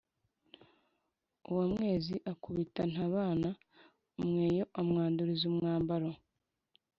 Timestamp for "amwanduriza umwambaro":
4.79-6.11